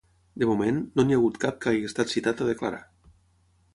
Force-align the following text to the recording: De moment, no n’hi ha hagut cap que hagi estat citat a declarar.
De 0.43 0.47
moment, 0.51 0.77
no 0.95 1.05
n’hi 1.09 1.15
ha 1.15 1.19
hagut 1.21 1.37
cap 1.45 1.59
que 1.65 1.73
hagi 1.73 1.85
estat 1.91 2.15
citat 2.17 2.43
a 2.43 2.49
declarar. 2.51 2.81